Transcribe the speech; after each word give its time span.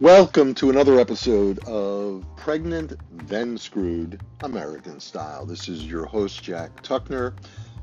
Welcome 0.00 0.54
to 0.54 0.70
another 0.70 1.00
episode 1.00 1.58
of 1.66 2.24
Pregnant 2.36 2.92
Then 3.26 3.58
Screwed 3.58 4.20
American 4.44 5.00
Style. 5.00 5.44
This 5.44 5.68
is 5.68 5.86
your 5.86 6.06
host, 6.06 6.40
Jack 6.40 6.84
Tuckner, 6.84 7.34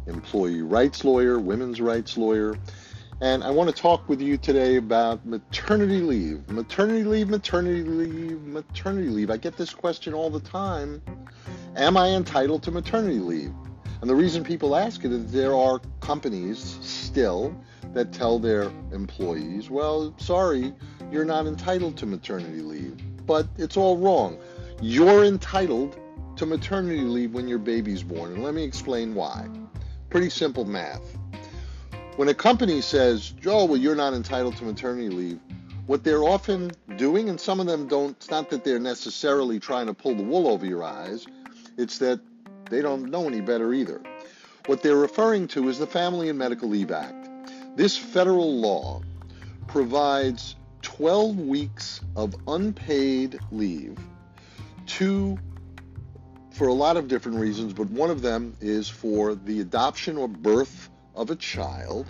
employee 0.07 0.61
rights 0.61 1.03
lawyer, 1.03 1.41
women's 1.41 1.81
rights 1.81 2.15
lawyer, 2.15 2.57
and 3.19 3.43
I 3.43 3.49
want 3.49 3.69
to 3.69 3.75
talk 3.75 4.07
with 4.07 4.21
you 4.21 4.37
today 4.37 4.77
about 4.77 5.25
maternity 5.25 5.99
leave. 5.99 6.47
Maternity 6.47 7.03
leave, 7.03 7.27
maternity 7.27 7.83
leave, 7.83 8.41
maternity 8.43 9.09
leave. 9.09 9.29
I 9.29 9.35
get 9.35 9.57
this 9.57 9.73
question 9.73 10.13
all 10.13 10.29
the 10.29 10.39
time 10.39 11.01
Am 11.75 11.97
I 11.97 12.11
entitled 12.11 12.63
to 12.63 12.71
maternity 12.71 13.19
leave? 13.19 13.51
And 14.01 14.09
the 14.09 14.15
reason 14.15 14.43
people 14.43 14.75
ask 14.75 15.03
it 15.05 15.11
is 15.11 15.31
there 15.31 15.55
are 15.55 15.79
companies 15.99 16.77
still 16.81 17.55
that 17.93 18.11
tell 18.11 18.39
their 18.39 18.63
employees, 18.91 19.69
well, 19.69 20.13
sorry, 20.17 20.73
you're 21.11 21.25
not 21.25 21.47
entitled 21.47 21.97
to 21.97 22.05
maternity 22.05 22.61
leave. 22.61 22.97
But 23.25 23.47
it's 23.57 23.77
all 23.77 23.97
wrong. 23.97 24.37
You're 24.81 25.23
entitled 25.23 25.97
to 26.35 26.45
maternity 26.45 27.01
leave 27.01 27.33
when 27.33 27.47
your 27.47 27.59
baby's 27.59 28.03
born. 28.03 28.33
And 28.33 28.43
let 28.43 28.53
me 28.53 28.63
explain 28.63 29.15
why. 29.15 29.47
Pretty 30.09 30.29
simple 30.29 30.65
math. 30.65 31.17
When 32.17 32.29
a 32.29 32.33
company 32.33 32.81
says, 32.81 33.33
oh, 33.45 33.65
well, 33.65 33.77
you're 33.77 33.95
not 33.95 34.13
entitled 34.13 34.57
to 34.57 34.65
maternity 34.65 35.09
leave, 35.09 35.39
what 35.85 36.03
they're 36.03 36.23
often 36.23 36.71
doing, 36.97 37.29
and 37.29 37.39
some 37.39 37.59
of 37.59 37.67
them 37.67 37.87
don't, 37.87 38.11
it's 38.11 38.29
not 38.29 38.49
that 38.49 38.63
they're 38.63 38.79
necessarily 38.79 39.59
trying 39.59 39.87
to 39.87 39.93
pull 39.93 40.15
the 40.15 40.23
wool 40.23 40.47
over 40.47 40.65
your 40.65 40.83
eyes, 40.83 41.25
it's 41.77 41.97
that 41.99 42.19
they 42.69 42.81
don't 42.81 43.09
know 43.09 43.27
any 43.27 43.41
better 43.41 43.73
either. 43.73 44.01
What 44.65 44.81
they're 44.81 44.95
referring 44.95 45.47
to 45.49 45.69
is 45.69 45.77
the 45.77 45.87
Family 45.87 46.29
and 46.29 46.39
Medical 46.39 46.69
Leave 46.69 46.91
Act. 46.91 47.29
This 47.75 47.97
federal 47.97 48.59
law 48.59 49.01
provides 49.67 50.55
12 50.81 51.39
weeks 51.39 52.01
of 52.15 52.35
unpaid 52.47 53.39
leave 53.51 53.97
to 54.87 55.37
for 56.51 56.67
a 56.67 56.73
lot 56.73 56.95
of 56.95 57.09
different 57.09 57.37
reasons, 57.37 57.73
but 57.73 57.89
one 57.89 58.09
of 58.09 58.21
them 58.21 58.55
is 58.61 58.87
for 58.87 59.35
the 59.35 59.59
adoption 59.59 60.17
or 60.17 60.27
birth 60.27 60.89
of 61.13 61.29
a 61.29 61.35
child. 61.35 62.07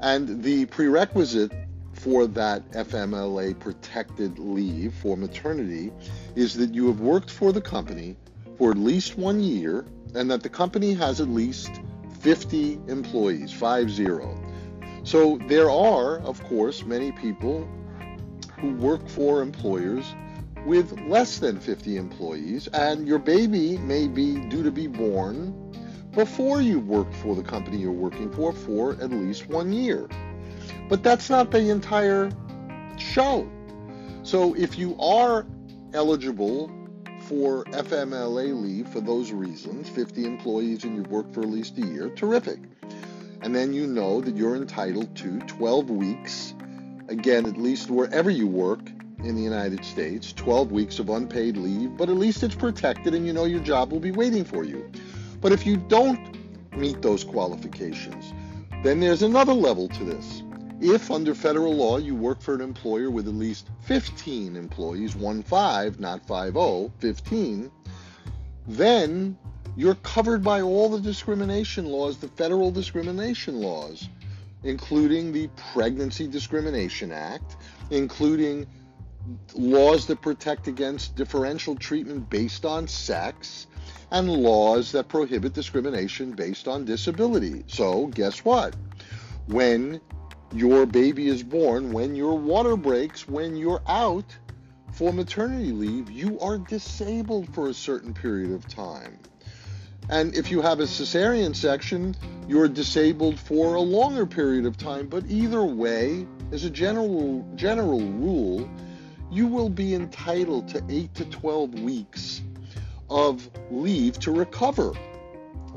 And 0.00 0.42
the 0.42 0.66
prerequisite 0.66 1.52
for 1.94 2.26
that 2.28 2.70
FMLA 2.72 3.58
protected 3.58 4.38
leave 4.38 4.94
for 4.94 5.16
maternity 5.16 5.90
is 6.36 6.54
that 6.54 6.74
you 6.74 6.86
have 6.86 7.00
worked 7.00 7.30
for 7.30 7.52
the 7.52 7.60
company 7.60 8.16
for 8.56 8.70
at 8.70 8.78
least 8.78 9.18
one 9.18 9.40
year 9.40 9.84
and 10.14 10.30
that 10.30 10.42
the 10.42 10.48
company 10.48 10.94
has 10.94 11.20
at 11.20 11.28
least 11.28 11.80
50 12.20 12.80
employees, 12.88 13.52
five 13.52 13.90
zero. 13.90 14.40
So 15.02 15.38
there 15.48 15.70
are, 15.70 16.20
of 16.20 16.42
course, 16.44 16.84
many 16.84 17.12
people 17.12 17.68
who 18.58 18.74
work 18.76 19.06
for 19.08 19.42
employers 19.42 20.06
with 20.64 20.98
less 21.02 21.38
than 21.38 21.60
50 21.60 21.98
employees, 21.98 22.68
and 22.68 23.06
your 23.06 23.18
baby 23.18 23.76
may 23.78 24.08
be 24.08 24.40
due 24.48 24.62
to 24.62 24.70
be 24.70 24.86
born 24.86 25.60
before 26.12 26.62
you 26.62 26.80
work 26.80 27.12
for 27.14 27.34
the 27.34 27.42
company 27.42 27.76
you're 27.76 27.92
working 27.92 28.32
for 28.32 28.52
for 28.52 28.92
at 28.92 29.10
least 29.10 29.48
one 29.48 29.72
year. 29.72 30.08
But 30.88 31.02
that's 31.02 31.28
not 31.28 31.50
the 31.50 31.70
entire 31.70 32.30
show. 32.98 33.50
So 34.22 34.54
if 34.54 34.78
you 34.78 34.98
are 34.98 35.46
eligible 35.92 36.70
for 37.28 37.64
FMLA 37.64 38.60
leave 38.60 38.88
for 38.88 39.00
those 39.00 39.32
reasons, 39.32 39.88
50 39.88 40.24
employees 40.24 40.84
and 40.84 40.96
you've 40.96 41.10
worked 41.10 41.34
for 41.34 41.42
at 41.42 41.48
least 41.48 41.78
a 41.78 41.86
year, 41.86 42.10
terrific 42.10 42.58
and 43.44 43.54
then 43.54 43.74
you 43.74 43.86
know 43.86 44.22
that 44.22 44.34
you're 44.34 44.56
entitled 44.56 45.14
to 45.16 45.38
12 45.40 45.90
weeks, 45.90 46.54
again, 47.08 47.44
at 47.44 47.58
least 47.58 47.90
wherever 47.90 48.30
you 48.30 48.46
work 48.46 48.80
in 49.22 49.36
the 49.36 49.42
United 49.42 49.84
States, 49.84 50.32
12 50.32 50.72
weeks 50.72 50.98
of 50.98 51.10
unpaid 51.10 51.58
leave, 51.58 51.94
but 51.98 52.08
at 52.08 52.16
least 52.16 52.42
it's 52.42 52.54
protected 52.54 53.14
and 53.14 53.26
you 53.26 53.34
know 53.34 53.44
your 53.44 53.60
job 53.60 53.92
will 53.92 54.00
be 54.00 54.10
waiting 54.10 54.44
for 54.44 54.64
you. 54.64 54.90
But 55.42 55.52
if 55.52 55.66
you 55.66 55.76
don't 55.76 56.38
meet 56.74 57.02
those 57.02 57.22
qualifications, 57.22 58.32
then 58.82 58.98
there's 58.98 59.22
another 59.22 59.52
level 59.52 59.88
to 59.88 60.04
this. 60.04 60.42
If 60.86 61.10
under 61.10 61.34
federal 61.34 61.74
law 61.74 61.96
you 61.96 62.14
work 62.14 62.42
for 62.42 62.54
an 62.54 62.60
employer 62.60 63.10
with 63.10 63.26
at 63.26 63.32
least 63.32 63.70
15 63.84 64.54
employees, 64.54 65.16
1 65.16 65.42
5, 65.42 65.98
not 65.98 66.26
5 66.26 66.52
0, 66.52 66.92
15, 66.98 67.70
then 68.66 69.38
you're 69.78 69.94
covered 69.94 70.44
by 70.44 70.60
all 70.60 70.90
the 70.90 71.00
discrimination 71.00 71.86
laws, 71.86 72.18
the 72.18 72.28
federal 72.28 72.70
discrimination 72.70 73.62
laws, 73.62 74.10
including 74.62 75.32
the 75.32 75.48
Pregnancy 75.72 76.26
Discrimination 76.26 77.12
Act, 77.12 77.56
including 77.90 78.66
laws 79.54 80.06
that 80.08 80.20
protect 80.20 80.68
against 80.68 81.16
differential 81.16 81.76
treatment 81.76 82.28
based 82.28 82.66
on 82.66 82.86
sex, 82.86 83.68
and 84.10 84.30
laws 84.30 84.92
that 84.92 85.08
prohibit 85.08 85.54
discrimination 85.54 86.32
based 86.32 86.68
on 86.68 86.84
disability. 86.84 87.64
So, 87.68 88.08
guess 88.08 88.44
what? 88.44 88.76
When 89.46 90.02
your 90.52 90.86
baby 90.86 91.28
is 91.28 91.42
born, 91.42 91.92
when 91.92 92.14
your 92.14 92.38
water 92.38 92.76
breaks, 92.76 93.28
when 93.28 93.56
you're 93.56 93.82
out 93.86 94.36
for 94.92 95.12
maternity 95.12 95.72
leave, 95.72 96.10
you 96.10 96.38
are 96.40 96.58
disabled 96.58 97.52
for 97.54 97.68
a 97.68 97.74
certain 97.74 98.14
period 98.14 98.52
of 98.52 98.68
time. 98.68 99.18
And 100.10 100.34
if 100.34 100.50
you 100.50 100.60
have 100.60 100.80
a 100.80 100.84
cesarean 100.84 101.56
section, 101.56 102.14
you're 102.46 102.68
disabled 102.68 103.40
for 103.40 103.74
a 103.74 103.80
longer 103.80 104.26
period 104.26 104.66
of 104.66 104.76
time. 104.76 105.06
But 105.06 105.24
either 105.28 105.64
way, 105.64 106.26
as 106.52 106.64
a 106.64 106.70
general 106.70 107.44
general 107.56 108.00
rule, 108.00 108.68
you 109.30 109.46
will 109.46 109.70
be 109.70 109.94
entitled 109.94 110.68
to 110.68 110.84
8 110.88 111.14
to 111.14 111.24
12 111.24 111.80
weeks 111.80 112.42
of 113.08 113.48
leave 113.70 114.18
to 114.20 114.30
recover 114.30 114.92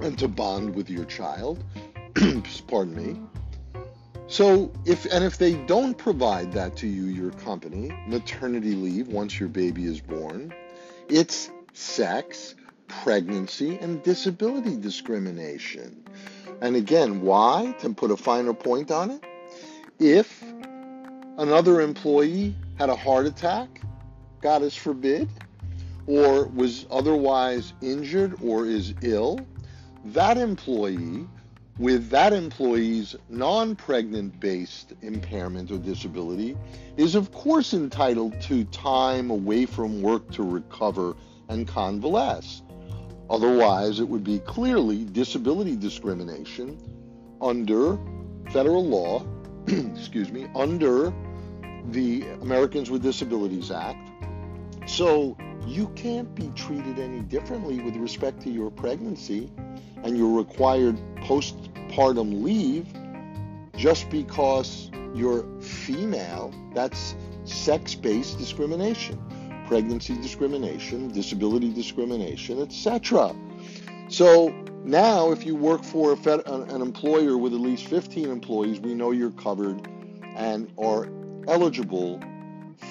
and 0.02 0.18
to 0.20 0.28
bond 0.28 0.76
with 0.76 0.90
your 0.90 1.06
child. 1.06 1.64
Pardon 2.68 2.96
me. 2.96 3.20
So 4.28 4.72
if 4.86 5.06
and 5.06 5.24
if 5.24 5.38
they 5.38 5.56
don't 5.66 5.98
provide 5.98 6.52
that 6.54 6.76
to 6.78 6.88
you, 6.88 7.06
your 7.06 7.32
company, 7.32 7.92
maternity 8.08 8.76
leave 8.76 9.08
once 9.08 9.40
your 9.40 9.48
baby 9.48 9.86
is 9.86 10.02
born, 10.02 10.54
it's 11.08 11.50
sex, 11.74 12.56
pregnancy 12.88 13.78
and 13.78 14.04
disability 14.04 14.76
discrimination. 14.76 16.04
And 16.62 16.76
again, 16.76 17.22
why? 17.22 17.76
To 17.80 17.94
put 17.94 18.12
a 18.12 18.18
finer 18.18 18.54
point 18.54 18.92
on 18.92 19.12
it, 19.12 19.24
if 20.00 20.44
another 21.38 21.80
employee 21.82 22.56
had 22.78 22.90
a 22.90 22.96
heart 22.96 23.28
attack, 23.28 23.82
God 24.42 24.62
is 24.62 24.76
forbid, 24.76 25.30
or 26.06 26.48
was 26.48 26.86
otherwise 26.92 27.74
injured 27.82 28.38
or 28.44 28.66
is 28.66 28.94
ill, 29.02 29.40
that 30.06 30.38
employee 30.38 31.28
with 31.80 32.10
that 32.10 32.34
employee's 32.34 33.16
non 33.30 33.76
pregnant 33.76 34.40
based 34.40 34.94
impairment 35.02 35.72
or 35.72 35.78
disability 35.78 36.58
is, 36.98 37.16
of 37.16 37.32
course, 37.32 37.74
entitled 37.74 38.40
to 38.42 38.64
time 38.66 39.30
away 39.30 39.66
from 39.66 40.02
work 40.02 40.30
to 40.32 40.44
recover 40.44 41.16
and 41.50 41.68
convalesce. 41.68 42.62
Otherwise, 43.30 44.00
it 44.00 44.08
would 44.08 44.24
be 44.24 44.40
clearly 44.40 45.04
disability 45.04 45.76
discrimination 45.76 46.78
under 47.42 48.00
federal 48.52 48.86
law, 48.86 49.26
excuse 49.68 50.32
me, 50.32 50.48
under 50.56 51.14
the 51.90 52.24
Americans 52.42 52.90
with 52.90 53.04
Disabilities 53.04 53.70
Act. 53.70 54.10
So 54.88 55.38
you 55.68 55.88
can't 55.90 56.34
be 56.34 56.50
treated 56.56 57.00
any 57.00 57.20
differently 57.22 57.80
with 57.82 57.96
respect 57.96 58.42
to 58.42 58.50
your 58.50 58.72
pregnancy 58.72 59.52
and 60.04 60.18
your 60.18 60.38
required 60.38 60.98
postpartum 61.18 62.44
leave 62.44 62.88
just 63.76 64.10
because 64.10 64.90
you're 65.14 65.44
female. 65.62 66.54
That's 66.74 67.16
sex 67.44 67.96
based 67.96 68.38
discrimination 68.38 69.22
pregnancy 69.68 70.16
discrimination, 70.22 71.10
disability 71.10 71.72
discrimination, 71.74 72.62
etc. 72.62 73.36
So 74.08 74.50
now, 74.86 75.32
if 75.32 75.46
you 75.46 75.56
work 75.56 75.84
for 75.84 76.16
fed, 76.16 76.42
an 76.48 76.82
employer 76.82 77.38
with 77.38 77.54
at 77.54 77.60
least 77.60 77.88
15 77.88 78.30
employees, 78.30 78.80
we 78.80 78.94
know 78.94 79.12
you're 79.12 79.32
covered 79.32 79.86
and 80.36 80.72
are 80.78 81.10
eligible 81.48 82.22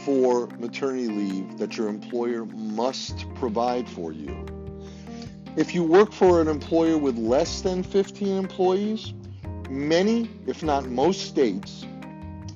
for 0.04 0.46
maternity 0.58 1.08
leave 1.08 1.58
that 1.58 1.76
your 1.76 1.88
employer 1.88 2.44
must 2.44 3.32
provide 3.34 3.88
for 3.88 4.12
you. 4.12 4.36
If 5.56 5.74
you 5.74 5.82
work 5.82 6.12
for 6.12 6.40
an 6.40 6.48
employer 6.48 6.98
with 6.98 7.16
less 7.16 7.62
than 7.62 7.82
15 7.82 8.36
employees, 8.36 9.14
many, 9.70 10.30
if 10.46 10.62
not 10.62 10.86
most 10.86 11.26
states, 11.26 11.86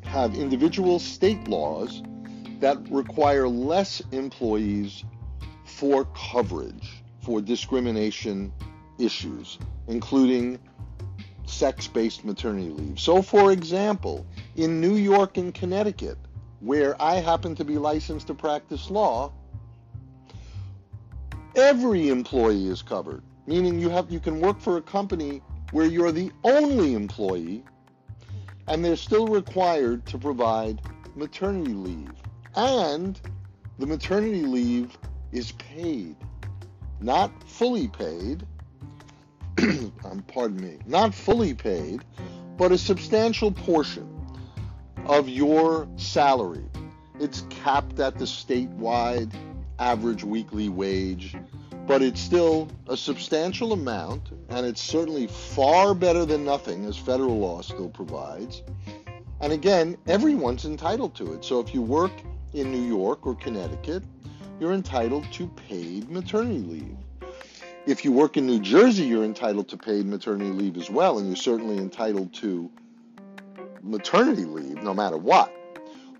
have 0.05 0.35
individual 0.35 0.99
state 0.99 1.49
laws 1.49 2.03
that 2.61 2.79
require 2.91 3.49
less 3.49 4.03
employees 4.12 5.05
for 5.65 6.05
coverage 6.15 7.03
for 7.21 7.41
discrimination 7.41 8.53
issues, 8.99 9.59
including 9.88 10.59
sex 11.47 11.87
based 11.87 12.25
maternity 12.25 12.71
leave. 12.71 12.99
So, 12.99 13.23
for 13.23 13.53
example, 13.53 14.27
in 14.56 14.81
New 14.81 14.97
York 14.97 15.37
and 15.37 15.55
Connecticut, 15.55 16.19
where 16.61 17.01
I 17.01 17.17
happen 17.17 17.55
to 17.57 17.65
be 17.65 17.79
licensed 17.79 18.27
to 18.29 18.35
practice 18.35 18.91
law, 18.91 19.33
every 21.57 22.09
employee 22.09 22.69
is 22.69 22.83
covered. 22.83 23.23
Meaning 23.47 23.81
you 23.81 23.89
have 23.89 24.11
you 24.11 24.21
can 24.21 24.41
work 24.41 24.61
for 24.61 24.77
a 24.77 24.83
company 24.83 25.43
where 25.73 25.87
you're 25.87 26.12
the 26.12 26.31
only 26.45 26.95
employee 26.95 27.65
and 28.69 28.85
they're 28.85 28.97
still 28.97 29.27
required 29.27 30.07
to 30.07 30.19
provide 30.19 30.81
maternity 31.17 31.73
leave. 31.73 32.12
And 32.55 33.21
the 33.79 33.87
maternity 33.87 34.43
leave 34.43 34.97
is 35.33 35.53
paid, 35.53 36.17
not 37.01 37.31
fully 37.49 37.89
paid. 37.89 38.47
um, 40.05 40.25
pardon 40.29 40.61
me, 40.61 40.79
not 40.87 41.15
fully 41.15 41.55
paid, 41.55 42.05
but 42.56 42.71
a 42.71 42.79
substantial 42.79 43.51
portion 43.51 44.19
of 45.06 45.29
your 45.29 45.88
salary. 45.97 46.64
It's 47.19 47.44
capped 47.50 48.00
at 48.00 48.19
the 48.19 48.25
statewide 48.25 49.32
average 49.79 50.25
weekly 50.25 50.69
wage, 50.69 51.37
but 51.87 52.02
it's 52.02 52.20
still 52.20 52.69
a 52.88 52.97
substantial 52.97 53.73
amount, 53.73 54.31
and 54.49 54.67
it's 54.67 54.81
certainly 54.81 55.26
far 55.26 55.94
better 55.94 56.25
than 56.25 56.44
nothing, 56.44 56.85
as 56.85 56.97
federal 56.97 57.38
law 57.38 57.61
still 57.62 57.88
provides. 57.88 58.62
And 59.41 59.52
again, 59.52 59.97
everyone's 60.06 60.67
entitled 60.67 61.14
to 61.17 61.32
it. 61.32 61.44
So 61.44 61.61
if 61.61 61.75
you 61.75 61.82
work 61.82 62.12
in 62.53 62.70
New 62.70 62.82
York 62.82 63.26
or 63.26 63.35
Connecticut, 63.35 64.03
you're 64.61 64.73
entitled 64.73 65.25
to 65.32 65.49
paid 65.49 66.11
maternity 66.11 66.58
leave. 66.58 66.96
If 67.87 68.05
you 68.05 68.12
work 68.12 68.37
in 68.37 68.46
New 68.46 68.61
Jersey, 68.61 69.05
you're 69.05 69.25
entitled 69.25 69.69
to 69.70 69.76
paid 69.79 70.05
maternity 70.05 70.50
leave 70.50 70.76
as 70.76 70.91
well, 70.91 71.19
and 71.19 71.26
you're 71.26 71.37
certainly 71.37 71.79
entitled 71.79 72.35
to 72.35 72.70
maternity 73.82 74.44
leave 74.44 74.82
no 74.82 74.94
matter 74.94 75.17
what. 75.17 75.53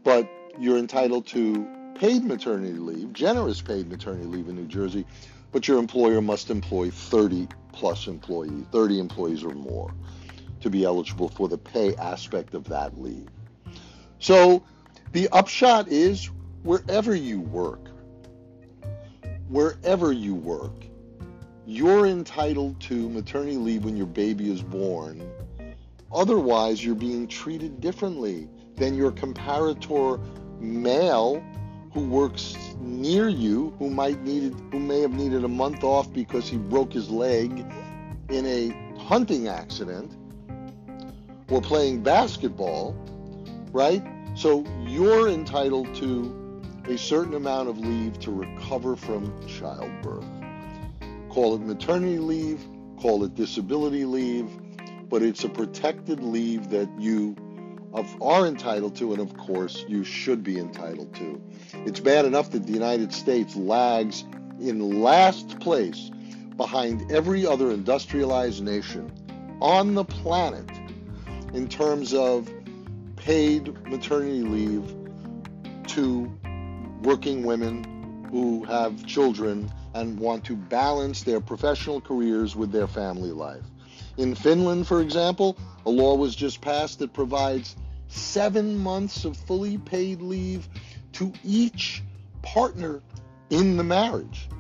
But 0.03 0.31
you're 0.59 0.79
entitled 0.79 1.27
to 1.29 1.67
paid 1.95 2.25
maternity 2.25 2.79
leave, 2.79 3.13
generous 3.13 3.61
paid 3.61 3.89
maternity 3.89 4.27
leave 4.27 4.49
in 4.49 4.57
New 4.57 4.67
Jersey, 4.67 5.05
but 5.53 5.69
your 5.69 5.79
employer 5.79 6.21
must 6.21 6.51
employ 6.51 6.91
30 6.91 7.49
plus 7.73 8.07
employees, 8.07 8.65
30 8.73 8.99
employees 8.99 9.45
or 9.45 9.51
more 9.51 9.93
to 10.61 10.71
be 10.71 10.85
eligible 10.85 11.29
for 11.29 11.49
the 11.49 11.59
pay 11.59 11.95
aspect 11.97 12.55
of 12.55 12.65
that 12.69 13.01
leave. 13.01 13.29
So 14.19 14.63
the 15.13 15.29
upshot 15.31 15.89
is 15.89 16.31
wherever 16.63 17.15
you 17.15 17.41
work, 17.41 17.89
wherever 19.49 20.13
you 20.13 20.35
work, 20.35 20.85
you're 21.67 22.07
entitled 22.07 22.81
to 22.83 23.09
maternity 23.09 23.57
leave 23.57 23.85
when 23.85 23.97
your 23.97 24.07
baby 24.07 24.51
is 24.51 24.63
born. 24.63 25.31
Otherwise, 26.13 26.85
you're 26.85 26.95
being 26.95 27.27
treated 27.29 27.81
differently 27.81 28.49
than 28.77 28.95
your 28.95 29.13
comparator 29.13 30.21
male 30.61 31.43
who 31.93 32.09
works 32.09 32.57
near 32.81 33.29
you, 33.29 33.75
who 33.79 33.91
might 33.91 34.21
needed, 34.23 34.55
who 34.73 34.79
may 34.79 35.01
have 35.01 35.13
needed 35.13 35.45
a 35.45 35.49
month 35.49 35.85
off 35.85 36.13
because 36.13 36.49
he 36.49 36.57
broke 36.57 36.93
his 36.93 37.11
leg 37.11 37.65
in 38.29 38.47
a 38.47 38.99
hunting 38.99 39.49
accident 39.49 40.17
or 41.49 41.61
playing 41.61 42.03
basketball, 42.03 42.95
right? 43.73 44.03
So 44.35 44.65
you're 44.87 45.29
entitled 45.29 45.95
to 45.97 46.63
a 46.87 46.97
certain 46.97 47.35
amount 47.35 47.69
of 47.69 47.79
leave 47.79 48.19
to 48.21 48.31
recover 48.31 48.97
from 48.97 49.33
childbirth. 49.47 50.25
Call 51.29 51.55
it 51.55 51.61
maternity 51.61 52.19
leave, 52.19 52.65
call 52.97 53.25
it 53.25 53.35
disability 53.35 54.05
leave, 54.05 54.49
but 55.11 55.23
it's 55.23 55.45
a 55.45 55.49
protected 55.49 56.23
leave 56.23 56.71
that 56.71 56.89
you 56.99 57.37
are 58.21 58.47
entitled 58.47 58.95
to, 58.97 59.13
and 59.13 59.21
of 59.21 59.37
course, 59.37 59.85
you 59.89 60.05
should 60.05 60.45
be 60.45 60.59
entitled 60.59 61.13
to. 61.17 61.43
It's 61.85 61.99
bad 61.99 62.25
enough 62.25 62.53
that 62.53 62.65
the 62.65 62.73
United 62.73 63.13
States 63.13 63.57
lags 63.57 64.25
in 64.61 65.03
last 65.03 65.59
place 65.59 66.11
behind 66.57 67.11
every 67.11 67.45
other 67.45 67.73
industrialized 67.73 68.63
nation 68.63 69.11
on 69.61 69.95
the 69.95 70.05
planet 70.05 70.71
in 71.53 71.69
terms 71.69 72.15
of 72.15 72.49
paid 73.17 73.75
maternity 73.87 74.43
leave 74.43 74.95
to 75.89 76.33
working 77.03 77.43
women 77.43 78.29
who 78.31 78.65
have 78.65 79.05
children 79.07 79.71
and 79.95 80.19
want 80.21 80.45
to 80.45 80.55
balance 80.55 81.25
their 81.25 81.41
professional 81.41 82.01
careers 82.01 82.55
with 82.55 82.71
their 82.71 82.87
family 82.87 83.33
life. 83.33 83.65
In 84.21 84.35
Finland, 84.35 84.87
for 84.87 85.01
example, 85.01 85.57
a 85.87 85.91
law 85.91 86.15
was 86.15 86.37
just 86.37 86.61
passed 86.61 86.99
that 86.99 87.15
provides 87.15 87.75
seven 88.09 88.77
months 88.77 89.25
of 89.25 89.35
fully 89.35 89.79
paid 89.79 90.21
leave 90.21 90.69
to 91.13 91.33
each 91.43 92.03
partner 92.43 93.01
in 93.49 93.79
the 93.79 93.83
marriage. 93.83 94.51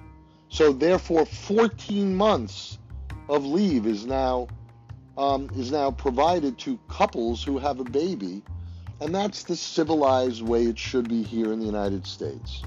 So 0.49 0.73
therefore, 0.73 1.27
14 1.27 2.17
months 2.17 2.79
of 3.29 3.45
leave 3.45 3.87
is 3.87 4.07
now 4.07 4.49
um, 5.19 5.51
is 5.55 5.71
now 5.71 5.91
provided 5.91 6.57
to 6.61 6.79
couples 6.89 7.45
who 7.45 7.59
have 7.59 7.81
a 7.81 7.85
baby, 7.85 8.43
and 9.03 9.15
that's 9.15 9.43
the 9.43 9.57
civilized 9.57 10.41
way 10.41 10.65
it 10.65 10.79
should 10.79 11.07
be 11.07 11.23
here 11.23 11.53
in 11.53 11.61
the 11.61 11.67
United 11.67 12.07
States. 12.07 12.62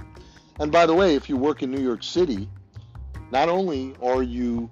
And 0.60 0.72
by 0.72 0.86
the 0.86 0.94
way, 0.94 1.16
if 1.16 1.28
you 1.28 1.38
work 1.38 1.64
in 1.64 1.72
New 1.72 1.82
York 1.82 2.04
City, 2.04 2.48
not 3.32 3.50
only 3.50 3.96
are 4.00 4.22
you 4.22 4.70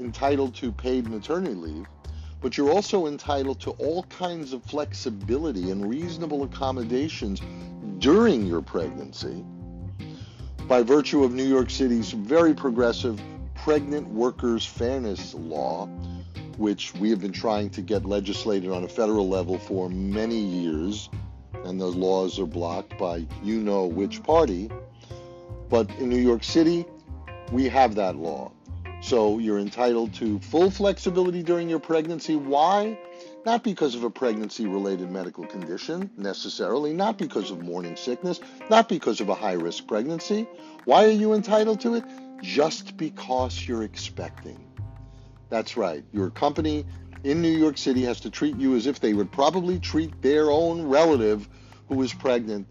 entitled 0.00 0.54
to 0.54 0.72
paid 0.72 1.08
maternity 1.08 1.54
leave, 1.54 1.86
but 2.40 2.56
you're 2.56 2.70
also 2.70 3.06
entitled 3.06 3.60
to 3.60 3.70
all 3.72 4.02
kinds 4.04 4.52
of 4.52 4.62
flexibility 4.64 5.70
and 5.70 5.88
reasonable 5.88 6.44
accommodations 6.44 7.40
during 7.98 8.46
your 8.46 8.62
pregnancy 8.62 9.44
by 10.68 10.82
virtue 10.82 11.22
of 11.22 11.32
New 11.32 11.44
York 11.44 11.70
City's 11.70 12.10
very 12.10 12.52
progressive 12.52 13.20
Pregnant 13.54 14.08
Workers 14.08 14.66
Fairness 14.66 15.32
Law, 15.34 15.86
which 16.56 16.92
we 16.94 17.08
have 17.10 17.20
been 17.20 17.32
trying 17.32 17.70
to 17.70 17.82
get 17.82 18.04
legislated 18.04 18.70
on 18.72 18.82
a 18.82 18.88
federal 18.88 19.28
level 19.28 19.58
for 19.58 19.88
many 19.88 20.38
years, 20.38 21.08
and 21.64 21.80
those 21.80 21.94
laws 21.94 22.40
are 22.40 22.46
blocked 22.46 22.98
by 22.98 23.26
you 23.44 23.60
know 23.60 23.86
which 23.86 24.22
party. 24.24 24.68
But 25.68 25.88
in 25.98 26.08
New 26.08 26.18
York 26.18 26.42
City, 26.42 26.84
we 27.52 27.68
have 27.68 27.94
that 27.94 28.16
law. 28.16 28.52
So 29.00 29.38
you're 29.38 29.58
entitled 29.58 30.14
to 30.14 30.38
full 30.40 30.70
flexibility 30.70 31.42
during 31.42 31.68
your 31.68 31.78
pregnancy. 31.78 32.36
Why? 32.36 32.98
Not 33.44 33.62
because 33.62 33.94
of 33.94 34.02
a 34.02 34.10
pregnancy 34.10 34.66
related 34.66 35.10
medical 35.10 35.46
condition 35.46 36.10
necessarily, 36.16 36.92
not 36.92 37.16
because 37.16 37.50
of 37.50 37.62
morning 37.62 37.94
sickness, 37.94 38.40
not 38.68 38.88
because 38.88 39.20
of 39.20 39.28
a 39.28 39.34
high 39.34 39.52
risk 39.52 39.86
pregnancy. 39.86 40.48
Why 40.84 41.04
are 41.04 41.10
you 41.10 41.34
entitled 41.34 41.80
to 41.82 41.94
it? 41.94 42.04
Just 42.42 42.96
because 42.96 43.66
you're 43.66 43.84
expecting. 43.84 44.58
That's 45.48 45.76
right. 45.76 46.04
Your 46.12 46.30
company 46.30 46.84
in 47.22 47.40
New 47.42 47.56
York 47.56 47.78
City 47.78 48.02
has 48.02 48.20
to 48.20 48.30
treat 48.30 48.56
you 48.56 48.74
as 48.76 48.86
if 48.86 49.00
they 49.00 49.14
would 49.14 49.30
probably 49.30 49.78
treat 49.78 50.20
their 50.22 50.50
own 50.50 50.82
relative 50.82 51.48
who 51.88 52.02
is 52.02 52.12
pregnant 52.12 52.66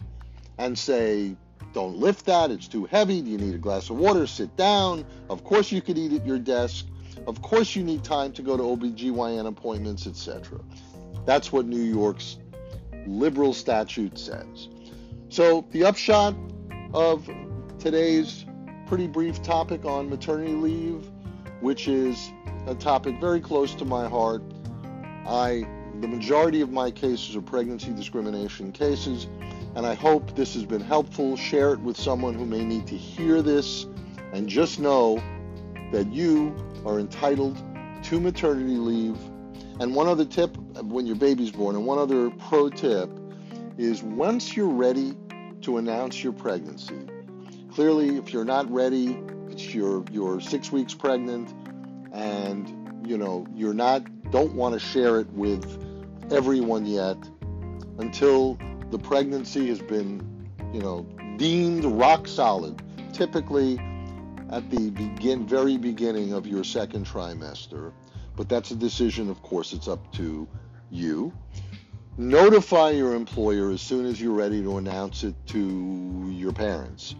and 0.57 0.77
say, 0.77 1.35
don't 1.75 1.97
lift 1.97 2.25
that, 2.25 2.51
it's 2.51 2.69
too 2.69 2.85
heavy. 2.85 3.21
Do 3.21 3.29
you 3.29 3.37
need 3.37 3.53
a 3.53 3.57
glass 3.57 3.89
of 3.89 3.97
water? 3.97 4.25
Sit 4.25 4.55
down. 4.55 5.05
Of 5.29 5.43
course, 5.43 5.73
you 5.73 5.81
could 5.81 5.97
eat 5.97 6.13
at 6.13 6.25
your 6.25 6.39
desk. 6.39 6.85
Of 7.27 7.41
course, 7.41 7.75
you 7.75 7.83
need 7.83 8.01
time 8.01 8.31
to 8.31 8.41
go 8.41 8.55
to 8.55 8.63
OBGYN 8.63 9.45
appointments, 9.45 10.07
etc. 10.07 10.61
That's 11.25 11.51
what 11.51 11.65
New 11.65 11.83
York's 11.83 12.37
liberal 13.05 13.53
statute 13.53 14.17
says. 14.17 14.69
So, 15.27 15.65
the 15.71 15.83
upshot 15.83 16.33
of 16.93 17.29
today's 17.77 18.45
pretty 18.87 19.07
brief 19.07 19.43
topic 19.43 19.83
on 19.83 20.09
maternity 20.09 20.53
leave, 20.53 21.11
which 21.59 21.89
is 21.89 22.31
a 22.67 22.75
topic 22.75 23.19
very 23.19 23.41
close 23.41 23.75
to 23.75 23.83
my 23.83 24.07
heart. 24.07 24.43
I 25.27 25.67
the 25.99 26.07
majority 26.07 26.61
of 26.61 26.71
my 26.71 26.91
cases 26.91 27.35
are 27.35 27.41
pregnancy 27.41 27.91
discrimination 27.91 28.71
cases, 28.71 29.27
and 29.75 29.85
I 29.85 29.93
hope 29.93 30.35
this 30.35 30.53
has 30.53 30.65
been 30.65 30.81
helpful. 30.81 31.35
Share 31.35 31.73
it 31.73 31.79
with 31.79 31.97
someone 31.97 32.33
who 32.33 32.45
may 32.45 32.63
need 32.63 32.87
to 32.87 32.97
hear 32.97 33.41
this, 33.41 33.85
and 34.33 34.47
just 34.47 34.79
know 34.79 35.21
that 35.91 36.11
you 36.11 36.55
are 36.85 36.99
entitled 36.99 37.57
to 38.03 38.19
maternity 38.19 38.77
leave. 38.77 39.17
And 39.79 39.93
one 39.93 40.07
other 40.07 40.25
tip 40.25 40.55
when 40.83 41.05
your 41.05 41.17
baby's 41.17 41.51
born, 41.51 41.75
and 41.75 41.85
one 41.85 41.99
other 41.99 42.29
pro 42.29 42.69
tip 42.69 43.09
is 43.77 44.01
once 44.01 44.55
you're 44.55 44.67
ready 44.67 45.15
to 45.61 45.77
announce 45.77 46.23
your 46.23 46.33
pregnancy, 46.33 46.99
clearly 47.71 48.17
if 48.17 48.31
you're 48.31 48.45
not 48.45 48.71
ready, 48.71 49.19
it's 49.49 49.73
your 49.73 50.03
you're 50.11 50.39
six 50.39 50.71
weeks 50.71 50.93
pregnant 50.93 51.53
and 52.13 53.07
you 53.07 53.17
know 53.17 53.45
you're 53.53 53.73
not 53.73 54.03
don't 54.31 54.53
want 54.53 54.73
to 54.73 54.79
share 54.79 55.19
it 55.19 55.29
with 55.31 55.65
everyone 56.31 56.85
yet 56.85 57.17
until 57.99 58.57
the 58.91 58.99
pregnancy 58.99 59.67
has 59.67 59.79
been 59.79 60.49
you 60.73 60.81
know 60.81 61.05
deemed 61.37 61.85
rock 61.85 62.27
solid 62.27 62.81
typically 63.13 63.79
at 64.51 64.69
the 64.69 64.89
begin 64.91 65.47
very 65.47 65.77
beginning 65.77 66.33
of 66.33 66.45
your 66.47 66.63
second 66.63 67.05
trimester 67.05 67.91
but 68.35 68.49
that's 68.49 68.71
a 68.71 68.75
decision 68.75 69.29
of 69.29 69.41
course 69.41 69.73
it's 69.73 69.87
up 69.87 70.11
to 70.13 70.47
you 70.91 71.33
Notify 72.17 72.91
your 72.91 73.13
employer 73.13 73.71
as 73.71 73.81
soon 73.81 74.05
as 74.05 74.21
you're 74.21 74.31
ready 74.31 74.61
to 74.61 74.77
announce 74.77 75.25
it 75.25 75.35
to 75.47 76.29
your 76.31 76.53
parents. 76.53 77.13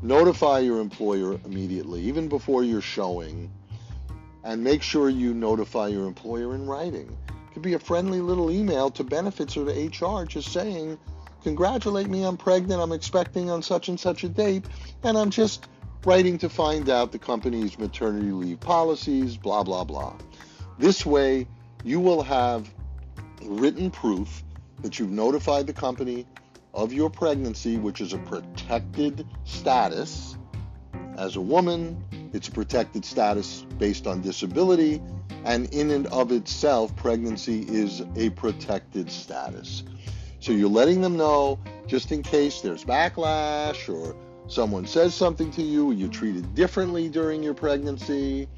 Notify 0.00 0.60
your 0.60 0.80
employer 0.80 1.38
immediately, 1.44 2.00
even 2.00 2.26
before 2.26 2.64
you're 2.64 2.80
showing, 2.80 3.52
and 4.42 4.64
make 4.64 4.80
sure 4.80 5.10
you 5.10 5.34
notify 5.34 5.88
your 5.88 6.06
employer 6.06 6.54
in 6.54 6.66
writing. 6.66 7.14
Could 7.60 7.68
be 7.68 7.74
a 7.74 7.78
friendly 7.78 8.22
little 8.22 8.50
email 8.50 8.90
to 8.92 9.04
benefits 9.04 9.54
or 9.54 9.66
to 9.66 9.70
HR 9.70 10.24
just 10.24 10.50
saying, 10.50 10.98
Congratulate 11.42 12.08
me, 12.08 12.22
I'm 12.22 12.38
pregnant, 12.38 12.80
I'm 12.80 12.90
expecting 12.90 13.50
on 13.50 13.62
such 13.62 13.90
and 13.90 14.00
such 14.00 14.24
a 14.24 14.30
date, 14.30 14.64
and 15.02 15.18
I'm 15.18 15.28
just 15.28 15.68
writing 16.06 16.38
to 16.38 16.48
find 16.48 16.88
out 16.88 17.12
the 17.12 17.18
company's 17.18 17.78
maternity 17.78 18.32
leave 18.32 18.60
policies, 18.60 19.36
blah, 19.36 19.62
blah, 19.62 19.84
blah. 19.84 20.16
This 20.78 21.04
way, 21.04 21.46
you 21.84 22.00
will 22.00 22.22
have 22.22 22.66
written 23.42 23.90
proof 23.90 24.42
that 24.80 24.98
you've 24.98 25.10
notified 25.10 25.66
the 25.66 25.74
company 25.74 26.26
of 26.72 26.94
your 26.94 27.10
pregnancy, 27.10 27.76
which 27.76 28.00
is 28.00 28.14
a 28.14 28.18
protected 28.20 29.26
status. 29.44 30.38
As 31.18 31.36
a 31.36 31.42
woman, 31.42 32.02
it's 32.32 32.48
a 32.48 32.52
protected 32.52 33.04
status 33.04 33.66
based 33.78 34.06
on 34.06 34.20
disability, 34.20 35.02
and 35.44 35.72
in 35.74 35.90
and 35.90 36.06
of 36.08 36.32
itself, 36.32 36.94
pregnancy 36.96 37.62
is 37.68 38.02
a 38.16 38.30
protected 38.30 39.10
status. 39.10 39.82
So 40.38 40.52
you're 40.52 40.68
letting 40.68 41.00
them 41.00 41.16
know 41.16 41.58
just 41.86 42.12
in 42.12 42.22
case 42.22 42.60
there's 42.60 42.84
backlash 42.84 43.88
or 43.88 44.16
someone 44.46 44.86
says 44.86 45.14
something 45.14 45.50
to 45.52 45.62
you, 45.62 45.92
you're 45.92 46.08
treated 46.08 46.54
differently 46.54 47.08
during 47.08 47.42
your 47.42 47.54
pregnancy, 47.54 48.48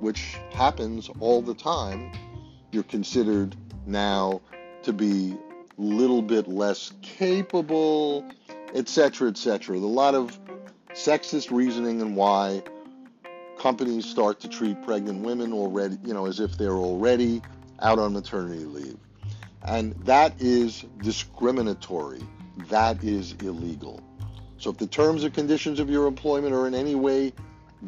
which 0.00 0.36
happens 0.52 1.10
all 1.20 1.42
the 1.42 1.54
time. 1.54 2.12
You're 2.72 2.82
considered 2.84 3.56
now 3.86 4.40
to 4.82 4.92
be 4.92 5.36
a 5.78 5.80
little 5.80 6.22
bit 6.22 6.46
less 6.46 6.92
capable, 7.02 8.24
etc., 8.74 9.28
etc. 9.28 9.76
A 9.76 9.78
lot 9.78 10.14
of 10.14 10.38
sexist 10.92 11.50
reasoning 11.50 12.00
and 12.00 12.16
why 12.16 12.62
companies 13.64 14.04
start 14.04 14.40
to 14.40 14.46
treat 14.46 14.82
pregnant 14.82 15.22
women 15.22 15.50
already, 15.54 15.96
you 16.04 16.12
know, 16.12 16.26
as 16.26 16.38
if 16.38 16.58
they're 16.58 16.76
already 16.76 17.40
out 17.80 17.98
on 17.98 18.12
maternity 18.12 18.66
leave. 18.66 18.98
And 19.62 19.94
that 20.04 20.34
is 20.38 20.84
discriminatory. 21.02 22.20
That 22.68 23.02
is 23.02 23.32
illegal. 23.40 24.02
So 24.58 24.68
if 24.68 24.76
the 24.76 24.86
terms 24.86 25.24
and 25.24 25.32
conditions 25.32 25.80
of 25.80 25.88
your 25.88 26.06
employment 26.06 26.54
are 26.54 26.66
in 26.66 26.74
any 26.74 26.94
way 26.94 27.32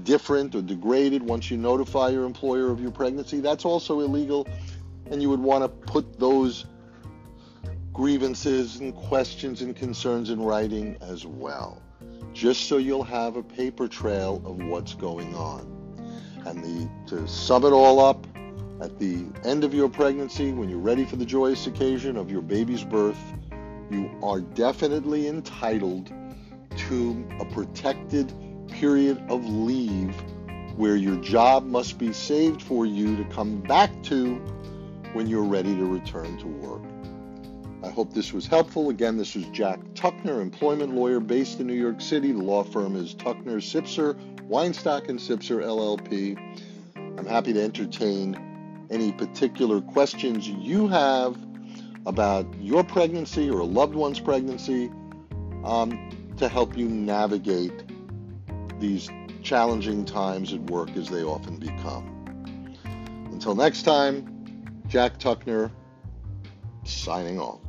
different 0.02 0.54
or 0.54 0.62
degraded 0.62 1.22
once 1.22 1.50
you 1.50 1.58
notify 1.58 2.08
your 2.08 2.24
employer 2.24 2.70
of 2.70 2.80
your 2.80 2.90
pregnancy, 2.90 3.40
that's 3.40 3.66
also 3.66 4.00
illegal 4.00 4.48
and 5.10 5.20
you 5.20 5.28
would 5.28 5.40
want 5.40 5.62
to 5.62 5.68
put 5.68 6.18
those 6.18 6.64
grievances 7.92 8.76
and 8.76 8.94
questions 8.94 9.60
and 9.60 9.76
concerns 9.76 10.30
in 10.30 10.40
writing 10.40 10.96
as 11.02 11.26
well, 11.26 11.82
just 12.36 12.68
so 12.68 12.76
you'll 12.76 13.02
have 13.02 13.36
a 13.36 13.42
paper 13.42 13.88
trail 13.88 14.42
of 14.44 14.58
what's 14.58 14.92
going 14.92 15.34
on. 15.34 15.72
And 16.44 16.62
the, 16.62 17.16
to 17.16 17.26
sum 17.26 17.64
it 17.64 17.72
all 17.72 17.98
up, 17.98 18.26
at 18.82 18.98
the 18.98 19.24
end 19.42 19.64
of 19.64 19.72
your 19.72 19.88
pregnancy, 19.88 20.52
when 20.52 20.68
you're 20.68 20.78
ready 20.78 21.06
for 21.06 21.16
the 21.16 21.24
joyous 21.24 21.66
occasion 21.66 22.18
of 22.18 22.30
your 22.30 22.42
baby's 22.42 22.84
birth, 22.84 23.18
you 23.90 24.10
are 24.22 24.40
definitely 24.40 25.28
entitled 25.28 26.12
to 26.76 27.26
a 27.40 27.46
protected 27.46 28.34
period 28.68 29.18
of 29.30 29.42
leave 29.48 30.14
where 30.76 30.96
your 30.96 31.16
job 31.22 31.64
must 31.64 31.98
be 31.98 32.12
saved 32.12 32.60
for 32.60 32.84
you 32.84 33.16
to 33.16 33.24
come 33.30 33.62
back 33.62 33.90
to 34.02 34.34
when 35.14 35.26
you're 35.26 35.42
ready 35.42 35.74
to 35.74 35.86
return 35.86 36.36
to 36.36 36.46
work. 36.46 36.82
I 37.82 37.90
hope 37.90 38.12
this 38.12 38.32
was 38.32 38.46
helpful. 38.46 38.88
Again, 38.90 39.16
this 39.16 39.36
is 39.36 39.44
Jack 39.46 39.80
Tuckner, 39.94 40.40
employment 40.40 40.94
lawyer 40.94 41.20
based 41.20 41.60
in 41.60 41.66
New 41.66 41.74
York 41.74 42.00
City. 42.00 42.32
The 42.32 42.42
law 42.42 42.64
firm 42.64 42.96
is 42.96 43.14
Tuckner 43.14 43.58
Sipser, 43.58 44.14
Weinstock 44.48 45.08
and 45.08 45.18
Sipser 45.18 45.62
LLP. 45.62 46.38
I'm 46.96 47.26
happy 47.26 47.52
to 47.52 47.62
entertain 47.62 48.86
any 48.90 49.12
particular 49.12 49.80
questions 49.80 50.48
you 50.48 50.88
have 50.88 51.36
about 52.06 52.46
your 52.60 52.84
pregnancy 52.84 53.50
or 53.50 53.60
a 53.60 53.64
loved 53.64 53.94
one's 53.94 54.20
pregnancy 54.20 54.90
um, 55.64 56.32
to 56.38 56.48
help 56.48 56.76
you 56.76 56.88
navigate 56.88 57.84
these 58.78 59.10
challenging 59.42 60.04
times 60.04 60.52
at 60.52 60.60
work 60.70 60.96
as 60.96 61.08
they 61.08 61.22
often 61.22 61.56
become. 61.56 62.12
Until 63.32 63.54
next 63.54 63.82
time, 63.82 64.72
Jack 64.88 65.18
Tuckner 65.18 65.70
signing 66.84 67.40
off. 67.40 67.65